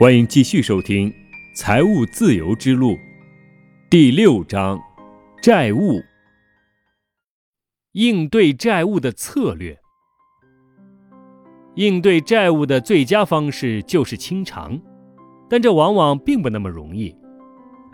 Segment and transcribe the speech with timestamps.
[0.00, 1.10] 欢迎继续收听
[1.54, 2.92] 《财务自由之路》
[3.90, 4.80] 第六章：
[5.42, 6.00] 债务
[7.92, 9.78] 应对债务的策略。
[11.74, 14.80] 应对债务的最佳方式就是清偿，
[15.48, 17.14] 但这往往并不那么容易。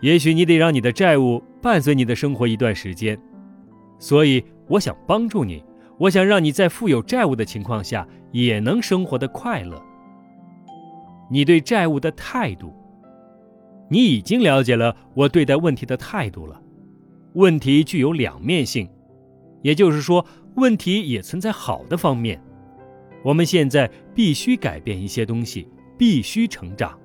[0.00, 3.20] 也许你得让你的债务伴随你的生活一段时间，
[3.98, 5.62] 所以我想帮助你，
[5.98, 9.82] 我想让你在负有债务的情况下也能生活的快乐。
[11.30, 12.72] 你对债务的态度，
[13.90, 16.60] 你已经了解了我对待问题的态度了。
[17.34, 18.88] 问题具有两面性，
[19.62, 20.24] 也就是说，
[20.56, 22.42] 问题也存在好的方面。
[23.22, 26.98] 我们现在必须改变一些东西，必须成长。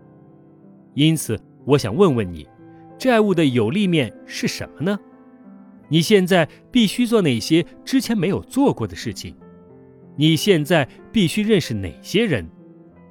[0.94, 2.48] 因此，我想问问你，
[2.98, 4.98] 债务的有利面是什么呢？
[5.90, 9.36] 你现在必须做哪些之前没有做过的事情？
[10.16, 12.48] 你现在必须认识哪些人？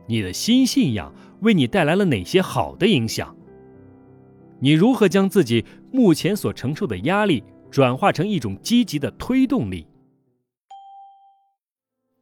[0.06, 3.34] 你的新信仰为你带来了哪些好的影响？
[4.61, 9.86] 你如何将自己目前所承受的压力转化成一种积极的推动力？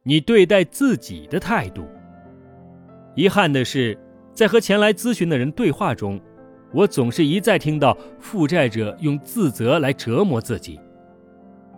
[0.03, 1.87] 你对待自己的态度。
[3.15, 3.97] 遗憾的是，
[4.33, 6.19] 在和前来咨询的人对话中，
[6.73, 10.79] 我总是一再听到负债者用自责来折磨自己。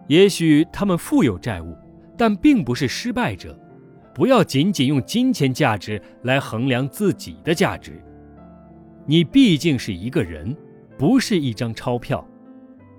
[0.08, 1.76] 也许他们负有债务，
[2.18, 3.58] 但并不是失败者。
[4.14, 8.00] 不要仅仅用金钱价值来衡量自己的价值。
[9.06, 10.56] 你毕竟是一个人，
[10.98, 12.26] 不是一张钞票。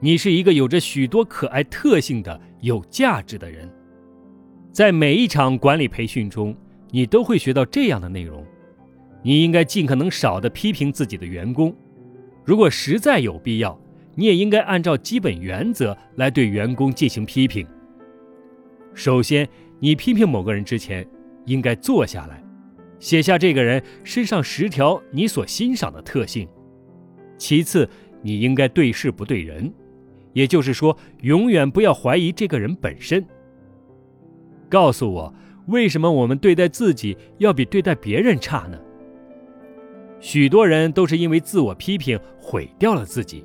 [0.01, 3.70] 你是一个有着许多可爱特性的有价值的人。
[4.73, 6.55] 在每一场管理培训中，
[6.91, 8.45] 你都会学到这样的内容：
[9.23, 11.75] 你应该尽可能少的批评自己的员工。
[12.45, 13.79] 如果实在有必要，
[14.17, 17.65] 你也应该按照基本原则来对员工进行批评。
[18.95, 19.48] 首先。
[19.80, 21.06] 你批评某个人之前，
[21.44, 22.42] 应该坐下来，
[22.98, 26.48] 写下这个人身上十条你所欣赏的特性。
[27.36, 27.89] 其次，
[28.22, 29.72] 你应该对事不对人，
[30.33, 33.24] 也就是说，永远不要怀疑这个人本身。
[34.70, 35.35] 告诉我，
[35.67, 38.79] 为什么我们对待自己要比对待别人差呢？
[40.20, 43.45] 许多人都是因为自我批评毁掉了自己，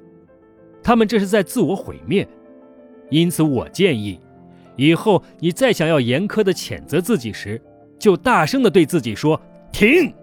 [0.81, 2.25] 他们这是在自我毁灭。
[3.09, 4.19] 因此，我建议。
[4.79, 7.62] 以后你再想要严苛的谴责自己时，
[8.00, 9.40] 就大声的对自己说
[9.73, 10.13] “停”，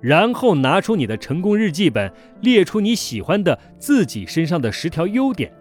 [0.00, 2.10] 然后拿出你的成功日记本，
[2.40, 5.52] 列出你喜欢的自己身上的十条优点。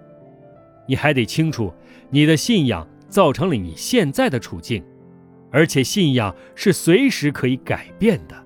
[0.88, 1.74] 你还得清楚，
[2.09, 4.81] 你的信仰造成了你现在的处境，
[5.52, 8.42] 而且信仰是随时可以改变的。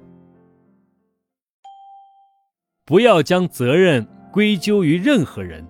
[2.83, 5.63] 不要将责任归咎于任何人。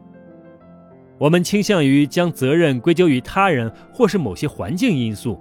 [1.19, 5.39] 我们倾向于将责任归咎于他人或是某些环境因素。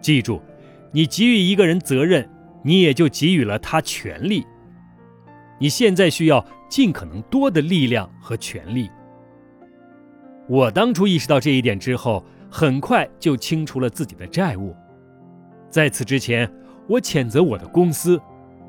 [0.00, 0.42] 记住，
[0.90, 2.28] 你给予一个人责任，
[2.62, 4.44] 你也就给予了他权利。
[5.60, 8.90] 你现在需要尽可能多的力量和权利。
[10.48, 14.74] 我当初意识到这一点之后，很快就清除了自己的债务。
[15.70, 16.50] 在此之前，
[16.88, 18.20] 我谴责我的公司，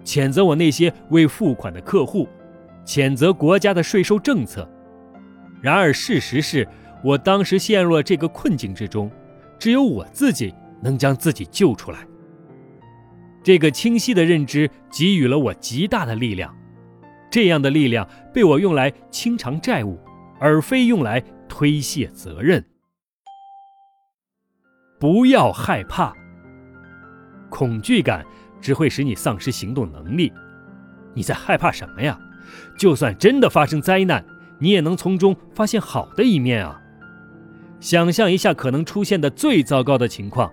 [0.03, 2.29] 谴责我那些未付款的客户，
[2.85, 4.69] 谴责国家的税收政策。
[5.65, 6.67] 然而，事实是
[7.03, 9.09] 我当时陷入了这个困境之中，
[9.57, 12.05] 只有我自己能将自己救出来。
[13.43, 16.55] 这个清晰的认知给予了我极大的力量，
[17.31, 19.99] 这样的力量被我用来清偿债务，
[20.39, 22.63] 而非用来推卸责任。
[24.99, 26.13] 不要害怕，
[27.49, 28.23] 恐惧感
[28.61, 30.31] 只会使你丧失行动能力。
[31.15, 32.19] 你在害怕什么呀？
[32.77, 34.23] 就算真的发生灾难。
[34.59, 36.81] 你也能从中发现好的一面啊！
[37.79, 40.51] 想象一下可能出现的最糟糕的情况，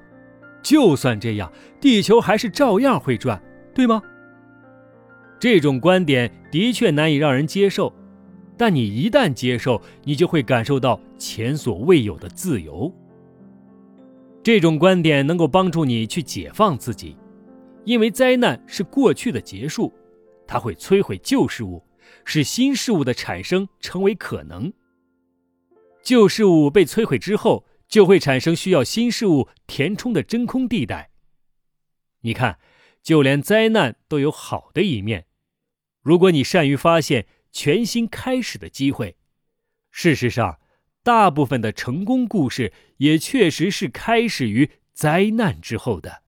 [0.62, 3.41] 就算这样，地球还是照样会转，
[3.72, 4.02] 对吗？
[5.38, 7.92] 这种观点的确难以让人接受，
[8.56, 12.92] 但你一旦接受，你就会感受到前所未有的自由。
[14.42, 17.16] 这种观点能够帮助你去解放自己，
[17.84, 19.92] 因为灾难是过去的结束，
[20.47, 21.82] 它会摧毁旧事物。
[22.24, 24.72] 使新事物的产生成为可能。
[26.03, 31.10] 旧事物被摧毁之后，就会产生需要新事物填充的真空地带。
[32.22, 32.59] 你看，
[33.03, 35.27] 就连灾难都有好的一面。
[36.01, 39.16] 如果你善于发现全新开始的机会，
[39.91, 40.59] 事实上，
[41.03, 46.22] 大部分的成功故事也确实是开始于灾难之后的。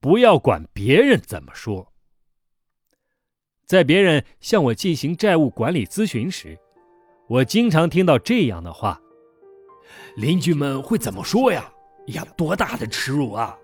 [0.00, 1.93] 不要管别人怎么说。
[3.66, 6.58] 在别人向我进行债务管理咨询时，
[7.28, 9.00] 我经常听到这样的话
[10.16, 11.72] ：“邻居们会怎么说呀？
[12.08, 13.56] 呀，多大的耻辱啊！”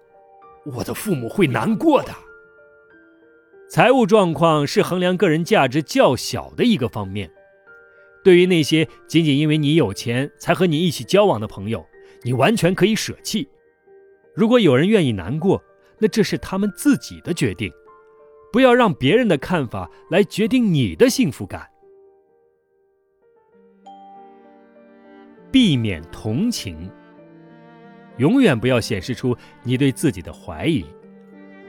[0.65, 2.15] 我的父母会难过的。
[3.69, 7.31] 财务状况是衡量个人价值较小的一个方面。
[8.25, 11.87] 对于那些仅仅因为你有钱才和你一起交往的朋友，
[12.23, 13.49] 你完全可以舍弃。
[14.35, 15.63] 如果有人愿意难过，
[15.99, 17.73] 那这是他们自己的决定。
[18.53, 21.69] 不要让别人的看法来决定你的幸福感。
[25.53, 26.91] 避免同情，
[28.19, 30.85] 永远不要显示出你对自己的怀疑。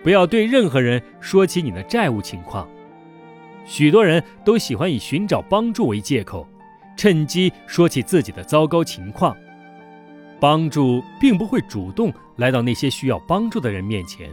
[0.03, 2.67] 不要对任何人说起你的债务情况。
[3.65, 6.47] 许多人都喜欢以寻找帮助为借口，
[6.97, 9.37] 趁机说起自己的糟糕情况。
[10.39, 14.27] 帮助并不会主动来到那些需要帮助的人面前，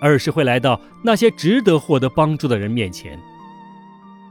[0.00, 3.18] 而是会来到那些值得获得帮助的人面前。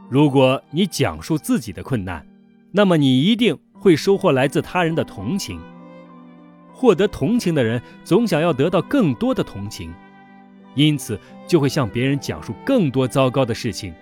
[0.09, 2.25] 如果你讲述自己的困难，
[2.71, 5.59] 那么你一定会收获来自他人的同情。
[6.71, 9.93] 获得同情的人总想要得到更多的同情。
[10.75, 11.17] 因此，
[11.47, 13.93] 就会向别人讲述更多糟糕的事情。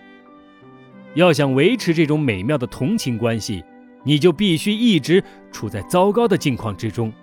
[1.14, 3.64] 要想维持这种美妙的同情关系，
[4.04, 7.14] 你就必须一直处在糟糕的境况之中，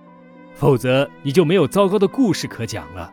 [0.54, 3.12] 否则你就没有糟糕的故事可讲了。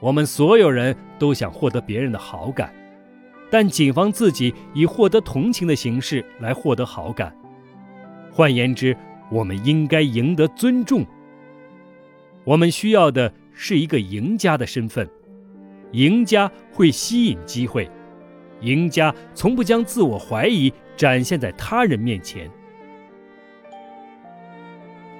[0.00, 2.72] 我们所有人都想获得别人的好感，
[3.50, 7.34] 但谨防自己以获得同情的形式来获得好感。
[8.30, 8.96] 换言之，
[9.30, 11.04] 我们应该赢得尊重。
[12.44, 13.32] 我们需要的。
[13.60, 15.10] 是一个赢家的身份，
[15.90, 17.90] 赢家会吸引机会，
[18.60, 22.48] 赢家从不将自我怀疑展现在他人面前，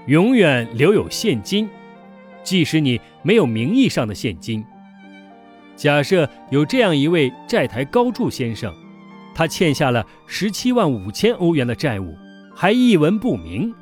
[0.07, 1.69] 永远留有现金，
[2.45, 4.65] 即使你没有名义上的现金。
[5.77, 8.75] 假设有这样一位债台高筑先生，
[9.35, 12.17] 他欠下了十七万五千欧元的债务，
[12.57, 13.75] 还一文不名，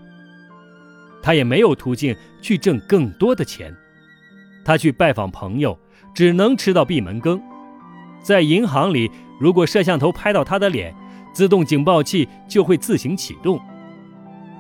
[1.23, 3.73] 他也没有途径去挣更多的钱。
[4.65, 5.79] 他去拜访朋友，
[6.13, 7.41] 只能吃到闭门羹。
[8.21, 9.09] 在银行里，
[9.39, 10.93] 如果摄像头拍到他的脸，
[11.33, 13.61] 自动警报器就会自行启动。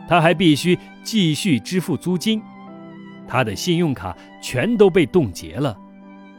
[0.08, 2.40] 他还必须继续支付租金，
[3.28, 5.76] 他的信用卡全都被冻结了，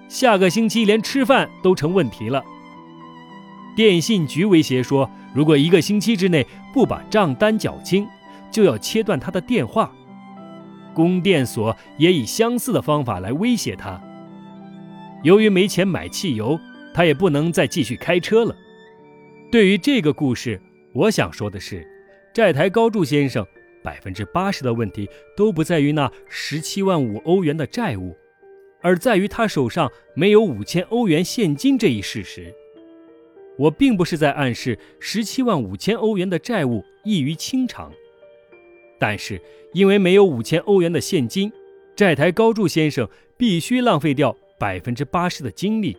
[0.08, 2.44] 下个星期连吃饭都成问题了。
[3.76, 8.08] 电信局威胁说，如果一个星期之内不把账单缴清，
[8.50, 9.92] 就要切断他的电话。
[10.94, 14.02] 供电所也以相似的方法来威胁他。
[15.24, 16.60] 由于没钱买汽油，
[16.94, 18.56] 他也不能再继续开车了。
[19.52, 20.60] 对于这个故事，
[20.94, 21.88] 我想说的是，
[22.34, 23.46] 债台高筑先生
[23.84, 28.16] 百分之八十的问题都不在于那十七万五欧元的债务，
[28.82, 32.54] 而在于他手上没有五千欧元现金这一事实。
[33.58, 37.92] 我并不是在暗示十七万五千欧元的债务易于清偿。
[39.00, 39.42] 但是，
[39.74, 41.52] 因为没有五千欧元的现金，
[41.96, 45.98] 债台高筑先生必须浪费掉百分之八十的精力，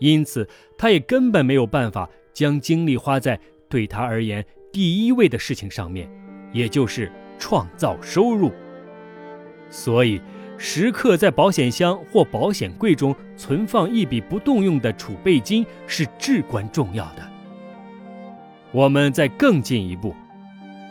[0.00, 3.38] 因此他也根本没有办法将精力花在
[3.68, 6.08] 对他而言第一位的事情上面，
[6.56, 8.50] 也就是创造收入。
[9.68, 10.20] 所以，
[10.56, 17.22] 时刻在保险箱或保险柜中存放一笔不动用的储备金是至关重要的。
[18.72, 20.14] 我们再更进一步。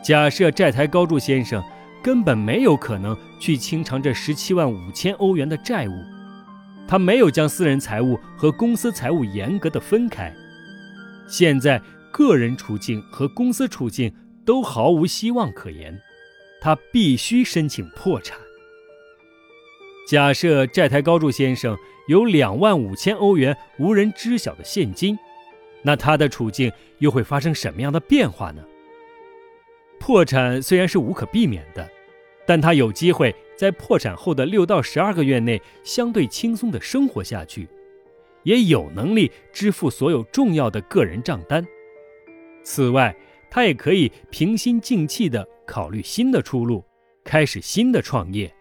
[0.03, 1.63] 假设债台高筑先生
[2.03, 5.93] 根本没有可能去清偿这十七万五千欧元的债务，
[6.87, 10.31] 他没有将私人财务和公司财务严格的分开。
[11.27, 14.13] 现在个人处境和公司处境
[14.45, 15.99] 都毫无希望可言，
[16.61, 18.37] 他必须申请破产。
[20.07, 21.75] 假设债台高筑先生
[22.07, 25.17] 有两万五千欧元无人知晓的现金，
[25.81, 28.63] 那他的处境又会发生什么样的变化呢？
[29.99, 31.89] 破产虽然是无可避免的，
[32.45, 37.67] 但他有机会在破产后的六到十二个月内相对轻松地生活下去，
[38.43, 41.65] 也有能力支付所有重要的个人账单。
[42.63, 43.15] 此外，
[43.49, 46.83] 他也可以平心静气地考虑新的出路，
[47.23, 48.53] 开始新的创业。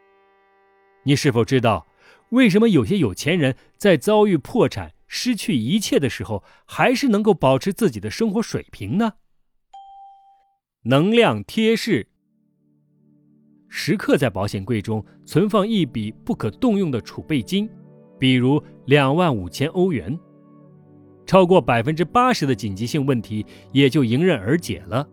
[1.04, 1.86] 你是否知道，
[2.30, 9.14] 为什么有些有钱人在遭遇破产、失去一切的时候，还是能够保持自己的生活水平呢？
[10.84, 12.06] 能量贴士：
[13.68, 17.68] 时刻在保险柜中存放一笔不可动用的储备金，
[18.18, 20.18] 比如两万五千欧元。
[21.26, 25.06] 超过百分之八十的紧急性问题也就迎刃而解了。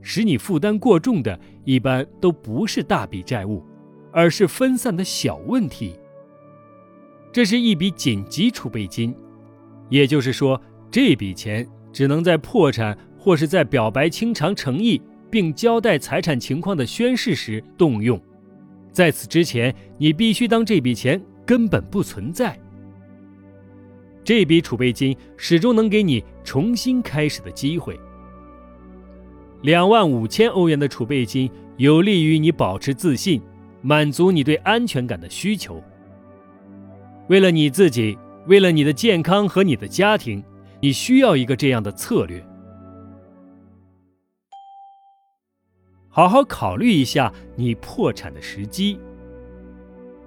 [0.00, 3.64] 使你负担过重的，一般都不是大笔债务，
[4.12, 5.98] 而是分散的小问题。
[7.32, 9.14] 这是一笔紧急储备金，
[9.88, 12.96] 也就是说，这笔钱只能在破产。
[13.24, 18.20] 或是在表白清偿诚意并交代财产情况的宣誓时动用，
[18.90, 22.58] 在此之前，你必须当这笔钱根本不存在。
[24.24, 27.98] 这笔储备金始终能给你重新开始的机会。
[29.62, 33.40] 两万五千欧元的储备金有利于你保持自信，
[33.80, 35.82] 满足你对安全感的需求。
[37.28, 40.42] 为了你自己，为了你的健康和你的家庭，
[40.80, 42.44] 你需要一个这样的策略。
[46.08, 48.98] 好好考虑一下你破产的时机。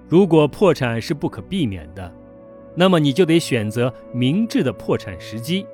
[0.08, 2.12] 如果破产是不可避免的，
[2.76, 5.66] 那么你就得选择明智的破产时机。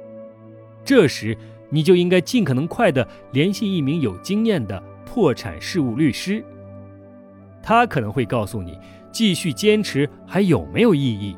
[0.85, 1.35] 这时，
[1.69, 6.43] 你就应该尽可能快地联系一名有经验的破产事务律师，
[7.61, 8.77] 他可能会告诉你
[9.11, 11.35] 继续坚持还有没有意义。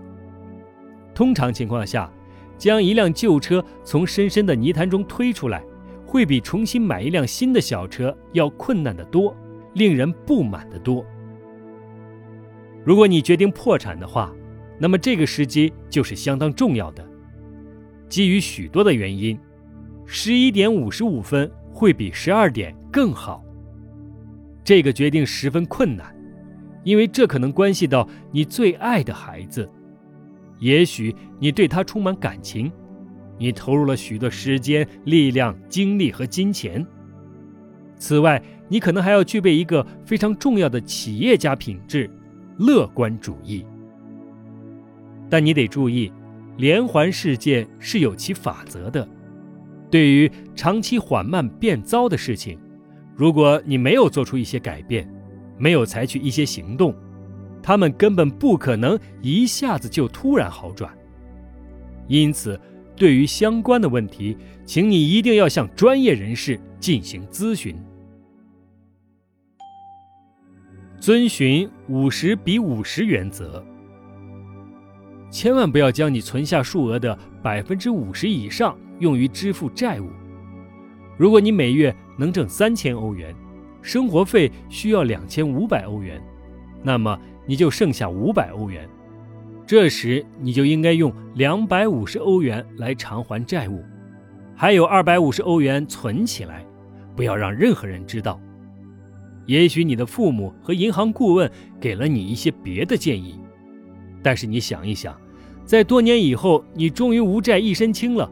[1.13, 2.11] 通常情况下，
[2.57, 5.63] 将一辆旧车从深深的泥潭中推出来，
[6.05, 9.35] 会比重新买一辆新的小车要困难得多，
[9.73, 11.05] 令人不满得多。
[12.83, 14.33] 如果你决定破产的话，
[14.79, 17.05] 那么这个时机就是相当重要的。
[18.09, 19.37] 基于许多的原因，
[20.05, 23.43] 十一点五十五分会比十二点更好。
[24.63, 26.15] 这个决定十分困难，
[26.83, 29.69] 因为这可能关系到你最爱的孩子。
[30.59, 32.71] 也许你对他充满感情，
[33.37, 36.85] 你投入了许多时间、力量、精力和金钱。
[37.97, 42.09] 此外，你可能还要具备一个非常重要的企业家品质——
[42.59, 43.65] 乐观主义。
[45.33, 46.13] 但你得注意，
[46.57, 49.09] 连环事件是有其法则的。
[49.89, 52.59] 对于长期缓慢变糟的事情，
[53.15, 55.11] 如果你没有做出一些改变，
[55.57, 56.93] 没有采取一些行动，
[57.63, 60.95] 他们根本不可能一下子就突然好转。
[62.07, 62.61] 因此，
[62.95, 67.75] 对于相关的问题，请你一定要向专业人士进行咨询。
[70.99, 73.65] 遵循五十比五十原则。
[75.33, 80.07] 千万不要将你存下数额的百分之五十以上用于支付债务。
[81.17, 83.33] 如果你每月能挣三千欧元，
[83.81, 86.21] 生活费需要两千五百欧元，
[86.83, 88.87] 那么你就剩下五百欧元。
[89.65, 93.83] 这时你就应该用两百五十欧元来偿还债务，
[94.55, 96.63] 还有二百五十欧元存起来，
[97.15, 98.39] 不要让任何人知道。
[99.47, 103.39] 也许你的父母和银行顾问给了你一些别的建议，
[104.21, 105.19] 但是你想一想。
[105.65, 108.29] 在多年以后，你终于无债一身轻了，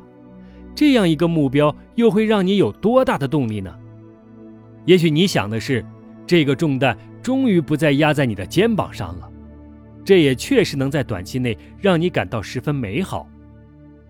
[0.76, 3.74] 这样一个目标又会让你有多大的动力呢？
[4.86, 5.86] 也许你想的是，
[6.28, 9.30] 这个重担终于不再压在你的肩膀上了，
[10.04, 13.28] 这也确实能在短期内让你感到十分美好。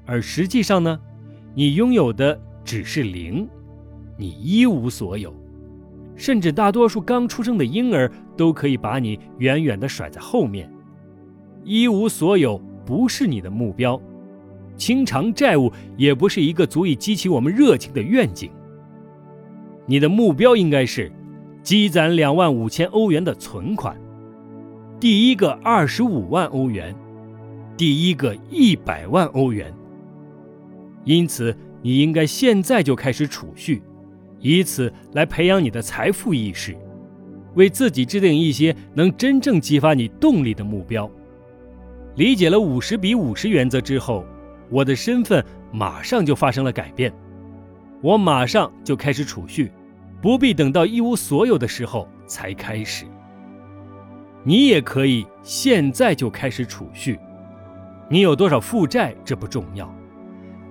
[0.05, 0.99] 而实际上呢，
[1.53, 3.47] 你拥有的只是零，
[4.17, 5.33] 你一无所有，
[6.15, 10.71] 甚至大多数刚出生的婴儿都可以把你远远地甩在后面，
[11.63, 12.59] 一无所有。
[12.85, 13.99] 不是你的目标，
[14.75, 18.49] 清偿债务也不是一个足以激起我们热情的愿景。
[19.85, 21.11] 你的目标应该是
[21.63, 23.95] 积攒两万五千欧元的存款，
[24.99, 26.95] 第一个二十五万欧元，
[27.75, 29.73] 第一个一百万欧元。
[31.03, 33.81] 因此，你应该现在就开始储蓄，
[34.39, 36.77] 以此来培养你的财富意识，
[37.55, 41.09] 为自己制定一些能真正激发你动力的目标。
[42.15, 44.25] 理解了五十比五十原则之后，
[44.69, 47.13] 我的身份马上就发生了改变。
[48.01, 49.71] 我马上就开始储蓄，
[50.21, 53.05] 不必等到一无所有的时候才开始。
[54.43, 57.17] 你也可以现在就开始储蓄。
[58.09, 59.93] 你有多少负债这不重要，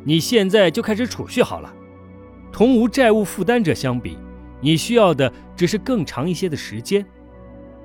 [0.04, 1.72] 你现在就开始储蓄好了。
[2.52, 4.18] 同无债务负担者相比，
[4.60, 7.06] 你需要的只是更长一些的时间，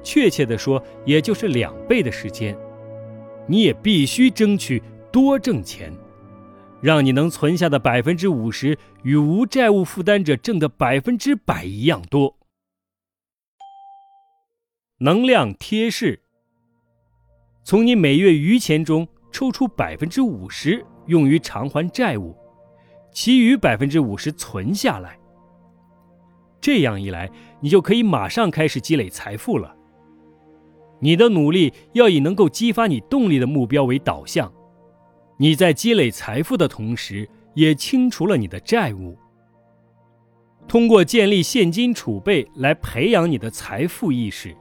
[0.04, 2.58] 确切的说，也就是两倍的时间。
[3.48, 5.94] 你也必须争取多挣钱，
[6.82, 12.38] 让你能存下的百分之五十与无债务负担者挣的百分之百一样多。
[15.00, 16.22] 能量贴士：
[17.64, 22.34] 从你每月余钱中抽出百分之五十用于偿还债务，
[23.12, 25.20] 其余百分之五十存下来。
[26.62, 29.75] 这样一来，你就可以马上开始积累财富了。
[31.00, 34.52] 你的努力要以能够激发你动力的目标为导向，
[35.38, 39.18] 你在积累财富的同时，也清除了你的债务。
[40.68, 44.56] 通过建立现金储备来培养你的财富意识，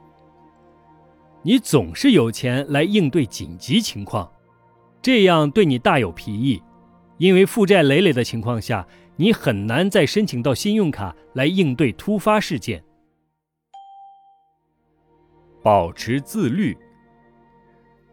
[1.41, 4.31] 你总是有钱来应对紧急情况，
[5.01, 6.61] 这样对你大有裨益。
[7.17, 12.83] 因为负债累累的情况下，你很难再申请到信用卡来应对突发事件。
[15.65, 16.77] 保持自律。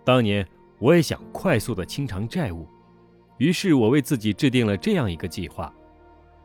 [0.02, 0.46] 当年
[0.78, 2.66] 我也想快速的清偿债务，
[3.36, 5.70] 于是我为自己制定了这样一个计划。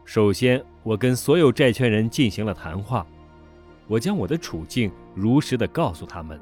[0.04, 3.08] 首先，我跟所有债权人进行了谈话，
[3.88, 6.38] 我将我的处境如实的告诉他们，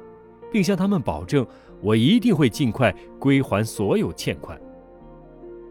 [0.50, 1.46] 并向他们保证，
[1.80, 4.60] 我一定会尽快归还所有欠款。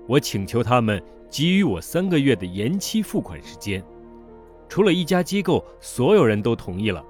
[0.08, 3.84] 我请求他们给予我三个月的延期付款时间，
[4.70, 7.04] 除了一家机构，所有人都同意了。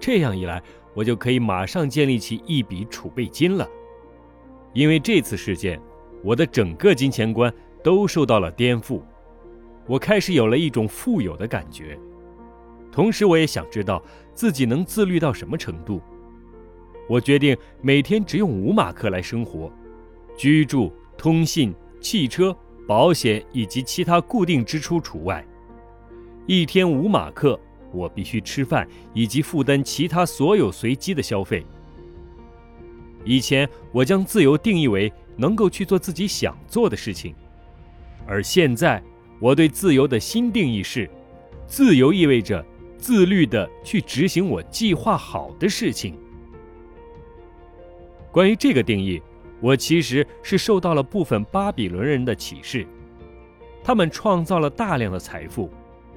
[0.00, 0.62] 这样一来，
[0.94, 3.68] 我就可以马上建立起一笔储备金了。
[4.72, 5.80] 因为这次事件，
[6.22, 7.52] 我的整个金钱观
[7.82, 9.00] 都受到了颠覆，
[9.86, 11.98] 我开始有了一种富有的感觉。
[12.90, 14.02] 同时，我也想知道
[14.34, 16.00] 自己能自律到什么程度。
[17.08, 19.72] 我决定每天只用五马克来生活，
[20.36, 22.54] 居住、通信、汽车、
[22.86, 25.44] 保险以及其他固定支出除外。
[26.46, 27.58] 一天五马克。
[27.92, 31.64] 我必须吃饭，以及负担其他所有随机的消费。
[33.24, 37.34] 以前我将自由定义为能够去做自己想做的事情，
[38.26, 39.02] 而现在
[39.40, 41.08] 我对自由的新定义是：
[41.66, 42.64] 自由意味着
[42.96, 46.16] 自律地去执行我计划好的事情。
[48.30, 49.20] 关于这个定义，
[49.60, 52.86] 我其实是受到了部分巴比伦人的启示，
[53.82, 55.70] 他们创造了大量的财富，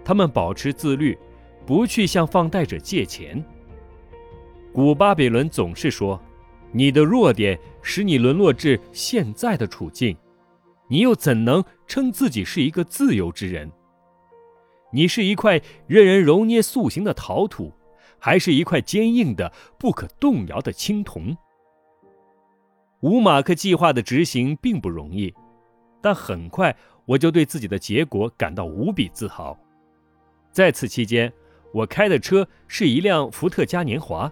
[0.03, 1.17] 他们保持自律。
[1.65, 3.43] 不去向放贷者借钱。
[4.73, 6.19] 古巴比伦总是说
[6.71, 10.15] ：“你的弱点使你沦落至现在的处境，
[10.87, 13.69] 你又怎能称自己是一个自由之人？
[14.93, 17.71] 你是一块任人揉捏塑形的陶土，
[18.19, 21.35] 还是一块坚硬的、不可动摇的青铜？”
[23.01, 25.33] 五马克计划的执行并不容易，
[26.01, 26.75] 但很快
[27.05, 29.57] 我就对自己的结果感到无比自豪。
[30.51, 31.31] 在此期间，
[31.71, 34.31] 我开的车是一辆福特嘉年华，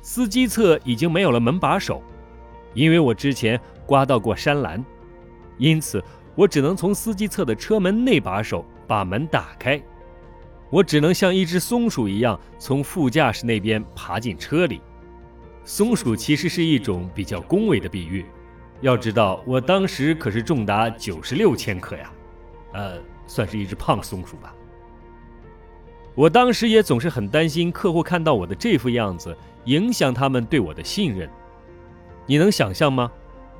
[0.00, 2.02] 司机侧已经没有了门把手，
[2.74, 4.84] 因为我之前刮到过山栏，
[5.56, 6.02] 因此
[6.34, 9.80] 我只能从司机侧的车门内把手把门打开。
[10.70, 14.80] 我只能像一只松鼠一样从副驾驶那边爬进车里。
[15.64, 18.24] 松鼠其实是一种比较恭维的比喻，
[18.82, 22.12] 要知道我当时可是重达九十六千克呀，
[22.74, 24.54] 呃，算是一只胖松鼠吧。
[26.18, 31.30] 我当时也总是很担心客户看到我的这副样子，影响他们对我的信任。
[32.26, 33.08] 你能想象吗？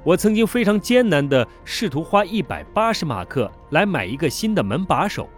[0.02, 5.28] 我曾经非常艰难地试图花一百八十马克来买一个新的门把手，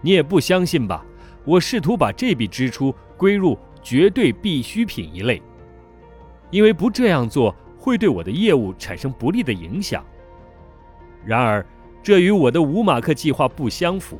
[0.00, 1.06] 你也不相信吧？
[1.44, 5.40] 我试图把这笔支出归入绝对必需品一类，
[6.50, 10.04] 因为不这样做会对我的业务产生不利的影响。
[11.24, 11.64] 然而，
[12.02, 14.18] 这与我的五马克计划不相符，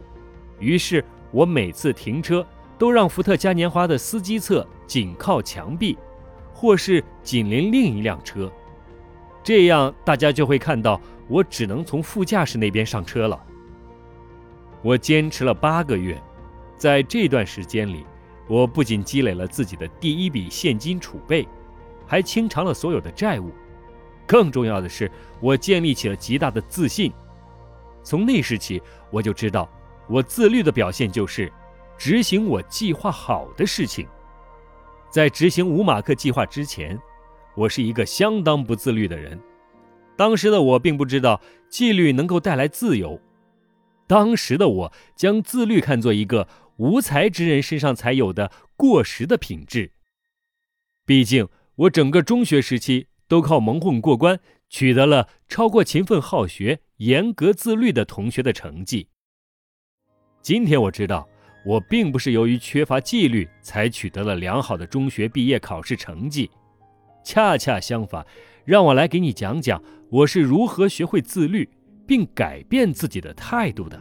[0.60, 1.04] 于是。
[1.34, 2.46] 我每次停车
[2.78, 5.98] 都让福特嘉年华的司机侧紧靠墙壁，
[6.52, 8.50] 或是紧邻另一辆车，
[9.42, 13.44] 这样大家就会看到我只能从副驾驶那边上车了。
[14.80, 16.22] 我坚持了八个月，
[16.76, 18.06] 在这段时间里，
[18.46, 21.48] 我不仅积累了自己的第一笔现金储备，
[22.06, 23.50] 还清偿了所有的债务。
[24.24, 27.12] 更重要的是，我建立起了极大的自信。
[28.04, 29.68] 从那时起，我就知道。
[30.08, 31.52] 我自律的表现就是
[31.96, 34.06] 执行我计划好的事情。
[35.10, 36.98] 在执行五马克计划之前，
[37.54, 39.40] 我是一个相当不自律的人。
[40.16, 43.20] 当时的我并不知道纪律能够带来自由。
[44.06, 49.92] 当时的我将自律看作一个无才之人身上才有的过时的品质。
[51.06, 59.08] 毕竟我整个中学时期都靠蒙混过关，取得了超过勤奋好学、严格自律的同学的成绩。
[60.44, 61.26] 今天我知道，
[61.64, 66.50] 我并不是由于缺乏纪律才取得了良好的中学毕业考试成绩，
[67.24, 68.22] 恰恰相反，
[68.62, 71.66] 让我来给你讲讲我是如何学会自律
[72.06, 73.98] 并改变自己的态度的。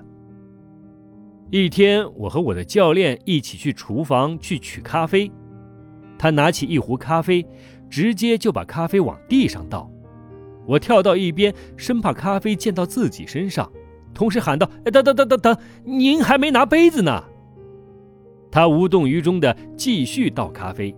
[1.49, 5.32] 一天，我和我的教练一起去厨房去取咖啡，
[6.17, 7.47] 他拿起一壶咖啡，
[7.89, 9.89] 直接就把咖啡往地上倒，
[10.65, 13.71] 我跳到一边，生怕咖啡溅到自己身上。
[14.13, 17.23] 同时喊道：“等等等等等，您还没拿杯子呢。”
[18.52, 20.95] 他无动于衷地继续倒咖啡。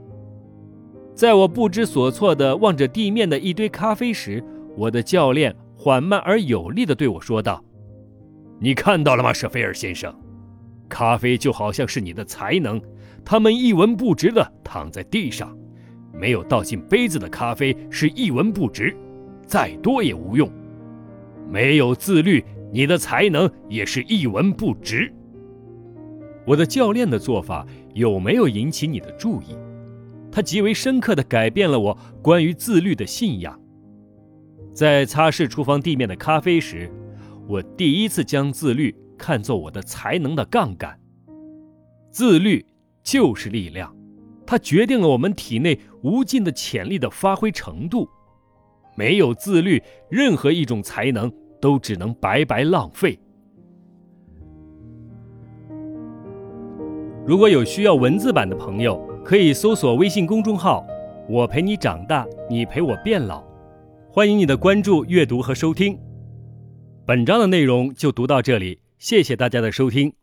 [1.14, 4.44] 在我不知所措地望着地面的一堆咖啡时，
[4.76, 7.64] 我的教练缓慢而有力地对我说道
[8.60, 10.14] ：“你看到了吗，舍菲尔先生？
[10.90, 12.82] 咖啡就好像是你的才能，
[13.24, 15.58] 他们一文不值地躺在地上，
[16.14, 18.94] 没有倒进杯子的咖啡是一文不值，
[19.48, 20.52] 再多也无用。
[21.50, 22.44] 没有自律。”
[22.76, 25.10] 你的才能也是一文不值。
[26.46, 29.56] 我的教练的做法有没有引起你的注意？
[30.30, 33.58] 他极为深刻地改变了我关于自律的信仰。
[34.74, 36.92] 在擦拭厨房地面的咖啡时，
[37.48, 41.00] 我第一次将自律看作我的才能的杠杆。
[42.12, 42.66] 自律
[43.02, 43.96] 就是力量，
[44.46, 48.06] 它决定了我们体内无尽的潜力的发挥程度。
[48.98, 51.32] 没有自律，任何一种才能
[51.66, 53.18] 都只能白白浪费。
[57.26, 60.86] 如果有需要文字版的朋友，可以搜索微信公众号
[61.28, 63.44] “我陪你长大，你陪我变老”，
[64.14, 65.98] 欢迎你的关注、阅读和收听。
[67.04, 70.14] 本章的内容就读到这里，谢谢大家的收听。